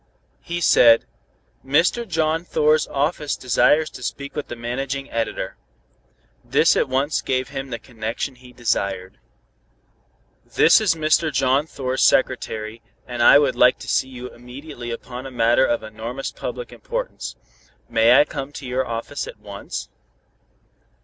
[0.41, 1.05] He said:
[1.63, 2.07] "Mr.
[2.07, 5.57] John Thor's office desires to speak with the Managing Editor."
[6.43, 9.19] This at once gave him the connection he desired.
[10.43, 11.31] "This is Mr.
[11.31, 15.83] John Thor's secretary, and I would like to see you immediately upon a matter of
[15.83, 17.35] enormous public importance.
[17.87, 19.87] May I come to your office at once?"